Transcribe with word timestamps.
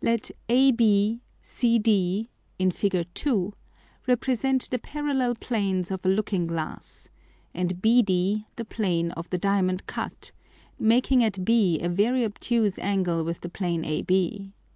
Let 0.00 0.32
AB, 0.48 1.20
CD 1.40 2.28
[in 2.58 2.70
Fig. 2.72 3.06
2.] 3.14 3.52
represent 4.08 4.68
the 4.68 4.80
parallel 4.80 5.36
Planes 5.36 5.92
of 5.92 6.04
a 6.04 6.08
Looking 6.08 6.48
glass, 6.48 7.08
and 7.54 7.80
BD 7.80 8.46
the 8.56 8.64
Plane 8.64 9.12
of 9.12 9.30
the 9.30 9.38
Diamond 9.38 9.86
cut, 9.86 10.32
making 10.80 11.22
at 11.22 11.44
B 11.44 11.78
a 11.80 11.88
very 11.88 12.24
obtuse 12.24 12.76
Angle 12.80 13.22
with 13.22 13.42
the 13.42 13.48
Plane 13.48 13.84
AB. 13.84 14.52